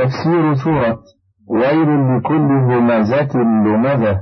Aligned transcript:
تفسير 0.00 0.54
سورة 0.54 0.98
ويل 1.48 2.16
لكل 2.16 2.50
همزة 2.72 3.38
لمزة 3.66 4.20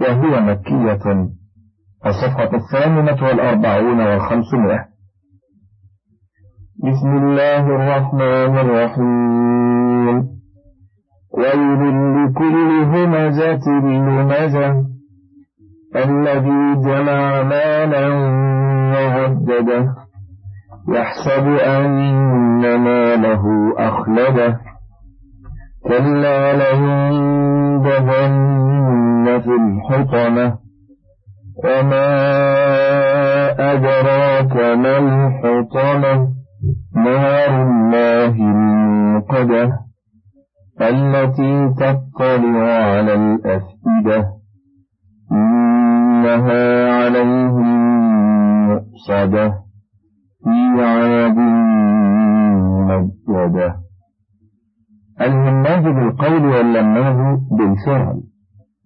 وهي 0.00 0.40
مكية. 0.40 1.28
الصفحة 2.06 2.50
الثامنة 2.56 3.26
والأربعون 3.26 4.00
والخمسمائة. 4.00 4.84
بسم 6.84 7.08
الله 7.08 7.66
الرحمن 7.66 8.58
الرحيم. 8.58 10.16
ويل 11.38 11.82
لكل 12.16 12.84
همزة 12.84 13.66
لمزة. 13.84 14.92
الذي 15.96 16.74
جمع 16.84 17.42
مالا 17.42 18.08
وعدده 18.92 19.94
يحسب 20.88 21.46
أن 21.48 22.80
ماله 22.84 23.44
أخلده. 23.78 24.60
كلا 25.92 26.52
لينبذن 26.62 28.20
في 29.44 29.50
الحطمة 29.62 30.58
وما 31.64 32.08
أدراك 33.72 34.54
ما 34.56 34.98
الحطمة 34.98 36.14
نار 36.96 37.62
الله 37.62 38.26
الموقدة 38.26 39.78
التي 40.80 41.68
تطلع 41.76 42.68
على 42.72 43.14
الأفئدة 43.14 44.28
إنها 45.32 46.92
عليهم 46.92 47.68
مؤصدة 48.68 49.48
في 50.44 50.82
عاد 50.82 51.38
مجدة 52.88 53.81
الهماز 55.24 55.82
بالقول 55.84 56.46
واللماز 56.46 57.38
بالفعل 57.58 58.22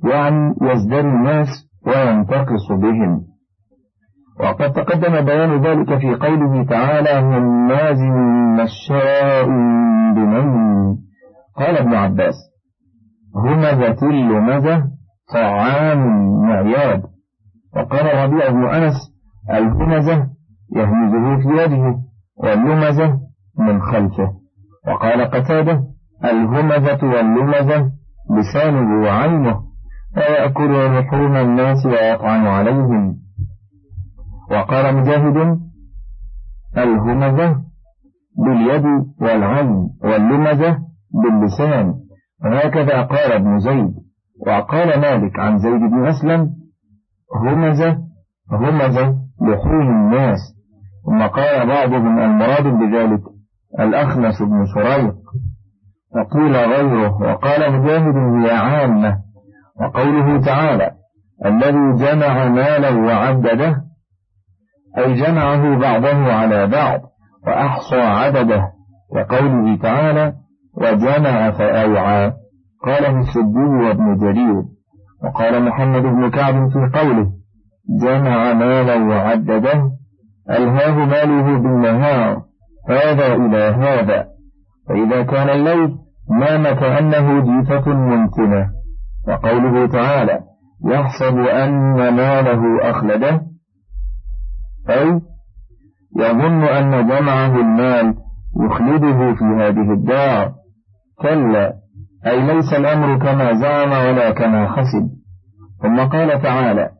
يعني 0.04 0.54
يزدري 0.62 1.00
الناس 1.00 1.48
وينتقص 1.86 2.72
بهم. 2.72 3.22
وقد 4.40 4.72
تقدم 4.72 5.24
بيان 5.24 5.62
ذلك 5.62 5.98
في 5.98 6.14
قوله 6.14 6.64
تعالى 6.64 7.10
هماز 7.20 8.00
مشاء 8.60 9.46
بمن 10.14 10.76
قال 11.56 11.76
ابن 11.78 11.94
عباس 11.94 12.34
همزة 13.36 14.10
اللمزة 14.10 14.84
طعام 15.32 16.28
معياد. 16.42 17.02
وقال 17.76 18.06
ربيع 18.24 18.50
بن 18.50 18.64
أنس 18.64 18.94
الهمزة 19.50 20.26
يهمزه 20.76 21.36
في 21.42 21.62
يده 21.62 21.98
واللمزة 22.36 23.18
من 23.58 23.82
خلفه. 23.82 24.32
وقال 24.88 25.24
قتادة 25.30 25.95
الهمزة 26.24 27.06
واللمزة 27.06 27.90
لسانه 28.30 29.02
وعينه 29.02 29.60
ويأكل 30.16 30.98
لحوم 30.98 31.36
الناس 31.36 31.86
ويطعن 31.86 32.46
عليهم. 32.46 33.16
وقال 34.50 34.96
مجاهد 34.96 35.58
الهمزة 36.78 37.56
باليد 38.38 38.84
والعين 39.20 39.90
واللمزة 40.04 40.78
باللسان. 41.22 41.94
وهكذا 42.44 43.02
قال 43.02 43.32
ابن 43.32 43.58
زيد. 43.58 43.94
وقال 44.46 45.00
مالك 45.00 45.38
عن 45.38 45.58
زيد 45.58 45.80
بن 45.80 46.06
أسلم 46.06 46.50
همزة 47.34 47.98
همزة 48.52 49.16
لحوم 49.40 49.88
الناس. 49.88 50.38
ثم 51.06 51.22
قال 51.22 51.66
بعضهم 51.66 52.18
المراد 52.18 52.64
بذلك 52.64 53.20
الأخنس 53.80 54.42
بن 54.42 54.64
شريق. 54.74 55.14
وقيل 56.16 56.56
غيره 56.56 57.22
وقال 57.22 57.72
مجاهد 57.72 58.16
هي 58.16 58.50
عامة 58.50 59.16
وقوله 59.80 60.40
تعالى 60.40 60.90
الذي 61.44 62.04
جمع 62.04 62.48
مالا 62.48 62.90
وعدده 62.90 63.76
أي 64.98 65.14
جمعه 65.14 65.78
بعضه 65.78 66.32
على 66.32 66.66
بعض 66.66 67.00
وأحصى 67.46 68.00
عدده 68.00 68.68
وقوله 69.14 69.76
تعالى 69.76 70.32
وجمع 70.74 71.50
فأوعى. 71.50 72.32
قاله 72.86 73.20
السدي 73.20 73.86
وابن 73.86 74.16
جرير 74.18 74.62
وقال 75.24 75.62
محمد 75.62 76.02
بن 76.02 76.30
كعب 76.30 76.68
في 76.68 76.98
قوله 76.98 77.32
جمع 78.02 78.52
مالا 78.52 79.04
وعدده 79.04 79.90
ألهاه 80.50 80.94
ماله 80.94 81.58
بالنهار 81.58 82.42
هذا 82.88 83.34
إلى 83.34 83.58
هذا. 83.58 84.26
فإذا 84.88 85.22
كان 85.22 85.48
الليل 85.48 86.05
نام 86.30 86.62
كأنه 86.62 87.40
جيفة 87.40 87.90
ممتنة 87.90 88.70
وقوله 89.28 89.86
تعالى 89.86 90.40
يحسب 90.84 91.38
أن 91.38 91.94
ماله 91.94 92.90
أخلده. 92.90 93.40
أي 94.90 95.20
يظن 96.18 96.62
أن 96.62 97.06
جمعه 97.06 97.60
المال 97.60 98.14
يخلده 98.64 99.34
في 99.34 99.44
هذه 99.44 99.92
الدار. 99.92 100.52
كلا 101.18 101.72
أي 102.26 102.40
ليس 102.46 102.72
الأمر 102.72 103.18
كما 103.18 103.54
زعم 103.54 103.90
ولا 103.90 104.30
كما 104.30 104.68
حسب. 104.68 105.08
ثم 105.82 106.00
قال 106.00 106.42
تعالى 106.42 106.90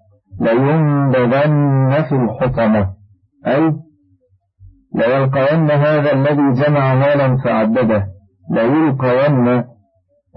لينبذن 0.41 2.03
في 2.09 2.15
الحطمة. 2.15 2.89
أي 3.47 3.73
ليلقين 4.95 5.71
هذا 5.71 6.13
الذي 6.13 6.53
جمع 6.63 6.95
مالا 6.95 7.37
فعدده. 7.45 8.16
ليلقين 8.51 9.65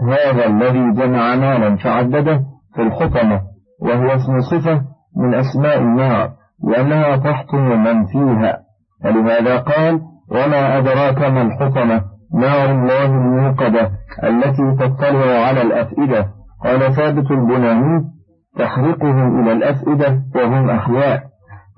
هذا 0.08 0.46
الذي 0.46 0.92
جمع 0.92 1.36
مالا 1.36 1.76
فعدده 1.76 2.42
في 2.76 2.82
الحطمة 2.82 3.42
وهو 3.82 4.06
اسم 4.06 4.40
صفة 4.52 4.82
من 5.18 5.34
أسماء 5.34 5.78
النار 5.78 6.30
لأنها 6.64 7.16
تحطم 7.16 7.84
من 7.84 8.06
فيها. 8.06 8.60
ولهذا 9.06 9.58
قال 9.58 10.02
وما 10.32 10.78
أدراك 10.78 11.22
ما 11.22 11.42
الحطمة؟ 11.42 12.02
نار 12.34 12.72
الله 12.72 13.06
الموقدة 13.06 13.92
التي 14.24 14.76
تطلع 14.80 15.46
على 15.48 15.62
الأفئدة. 15.62 16.28
قال 16.64 16.96
ثابت 16.96 17.32
البناني 17.32 18.04
تحرقهم 18.58 19.42
إلى 19.42 19.52
الأفئدة 19.52 20.22
وهم 20.36 20.70
أحياء. 20.70 21.24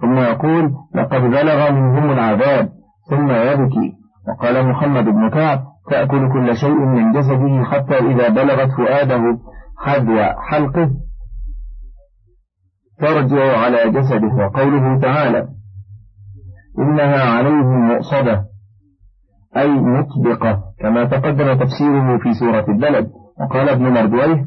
ثم 0.02 0.18
يقول 0.18 0.72
لقد 0.96 1.22
بلغ 1.22 1.72
منهم 1.72 2.12
العذاب 2.12 2.70
ثم 3.10 3.32
يبكي. 3.32 4.01
وقال 4.28 4.68
محمد 4.68 5.04
بن 5.04 5.30
كعب 5.30 5.64
تأكل 5.90 6.34
كل 6.34 6.56
شيء 6.56 6.86
من 6.86 7.12
جسده 7.12 7.64
حتى 7.64 7.98
إذا 7.98 8.30
بلغت 8.30 8.72
فؤاده 8.72 9.22
حذو 9.78 10.20
حلقه. 10.50 10.92
ترجع 13.00 13.58
على 13.58 13.92
جسده 13.92 14.34
وقوله 14.36 15.00
تعالى 15.00 15.48
إنها 16.80 17.24
عليهم 17.24 17.88
مؤصدة 17.88 18.46
أي 19.58 19.70
مطبقة 19.70 20.64
كما 20.80 21.06
تقدم 21.06 21.54
تفسيره 21.54 22.18
في 22.18 22.34
سورة 22.34 22.66
البلد. 22.70 23.12
وقال 23.42 23.70
ابن 23.70 23.84
مردويه 23.84 24.46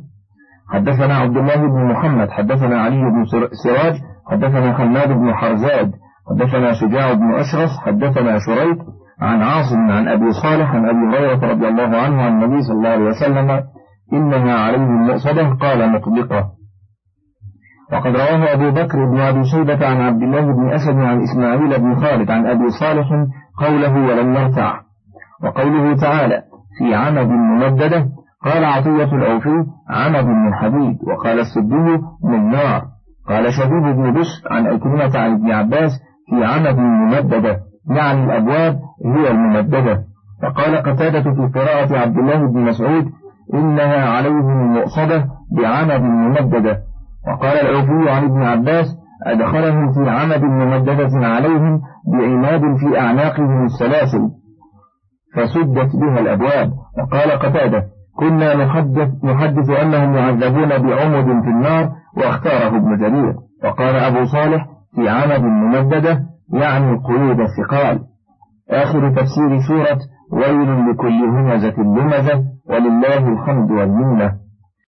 حدثنا 0.68 1.14
عبد 1.14 1.36
الله 1.36 1.56
بن 1.56 1.84
محمد 1.84 2.30
حدثنا 2.30 2.80
علي 2.80 2.96
بن 2.96 3.24
سراج 3.64 4.00
حدثنا 4.30 4.74
حماد 4.74 5.08
بن 5.08 5.34
حرزاد 5.34 5.92
حدثنا 6.30 6.72
شجاع 6.72 7.12
بن 7.12 7.34
أشرس 7.34 7.70
حدثنا 7.78 8.38
شريك 8.38 8.78
عن 9.20 9.42
عاصم 9.42 9.90
عن 9.90 10.08
أبي 10.08 10.32
صالح 10.42 10.74
عن 10.74 10.88
أبي 10.88 11.16
هريرة 11.16 11.50
رضي 11.52 11.68
الله 11.68 11.98
عنه 11.98 12.22
عن 12.22 12.32
النبي 12.32 12.62
صلى 12.62 12.76
الله 12.76 12.88
عليه 12.88 13.04
وسلم 13.04 13.62
إنها 14.12 14.58
عليهم 14.58 15.06
مؤصدة 15.06 15.48
قال 15.48 15.92
مطبقة 15.92 16.50
وقد 17.92 18.16
رواه 18.16 18.52
أبو 18.52 18.70
بكر 18.70 19.04
بن 19.04 19.20
أبي 19.20 19.44
شيبة 19.44 19.86
عن 19.86 20.00
عبد 20.00 20.22
الله 20.22 20.40
بن 20.40 20.72
أسد 20.72 20.96
عن 20.96 21.22
إسماعيل 21.22 21.80
بن 21.80 21.94
خالد 21.94 22.30
عن 22.30 22.46
أبي 22.46 22.70
صالح 22.80 23.08
قوله 23.58 23.94
ولم 23.94 24.34
يرتع. 24.34 24.80
وقوله 25.44 25.96
تعالى 25.96 26.42
في 26.78 26.94
عمد 26.94 27.26
ممددة 27.28 28.06
قال 28.44 28.64
عطية 28.64 29.16
الأوفي 29.16 29.64
عمد 29.90 30.24
من 30.24 30.54
حديد 30.54 30.98
وقال 31.08 31.40
السدي 31.40 32.02
من 32.24 32.50
نار 32.50 32.82
قال 33.28 33.52
شبيب 33.52 33.96
بن 33.96 34.12
بشر 34.12 34.42
عن 34.50 34.66
أكرمة 34.66 35.18
عن 35.18 35.32
ابن 35.32 35.50
عباس 35.50 35.90
في 36.30 36.44
عمد 36.44 36.78
ممددة. 36.78 37.60
يعني 37.90 38.24
الأبواب 38.24 38.78
هي 39.04 39.30
الممددة. 39.30 40.04
وقال 40.42 40.76
قتادة 40.76 41.22
في 41.22 41.50
قراءة 41.54 41.98
عبد 41.98 42.18
الله 42.18 42.52
بن 42.52 42.60
مسعود 42.60 43.06
إنها 43.54 44.08
عليهم 44.08 44.72
مؤصدة 44.72 45.26
بعمد 45.56 46.00
ممددة. 46.00 46.78
وقال 47.28 47.58
الأوفي 47.58 48.10
عن 48.10 48.24
ابن 48.24 48.42
عباس 48.42 48.86
أدخلهم 49.26 49.92
في 49.92 50.10
عمد 50.10 50.42
ممددة 50.42 51.26
عليهم 51.26 51.80
بعماد 52.12 52.60
في 52.60 53.00
أعناقهم 53.00 53.64
السلاسل. 53.64 54.30
فسدت 55.36 55.96
بها 55.96 56.20
الأبواب. 56.20 56.72
وقال 56.98 57.30
قتادة 57.30 57.84
كنا 58.16 58.64
نحدث, 58.64 59.24
نحدث 59.24 59.70
أنهم 59.70 60.14
يعذبون 60.14 60.68
بعمد 60.68 61.42
في 61.42 61.48
النار 61.48 61.90
واختاره 62.16 62.76
ابن 62.76 62.98
جرير. 62.98 63.34
وقال 63.64 63.96
أبو 63.96 64.24
صالح 64.24 64.66
في 64.96 65.08
عمد 65.08 65.40
ممددة 65.44 66.33
يعني 66.52 66.96
قيود 66.96 67.40
الثقال. 67.40 68.00
آخر 68.70 69.10
تفسير 69.10 69.60
سورة 69.68 69.98
ويل 70.32 70.90
لكل 70.90 71.24
همزة 71.24 71.82
لمزة 71.82 72.44
ولله 72.66 73.28
الحمد 73.28 73.70
والمنة. 73.70 74.43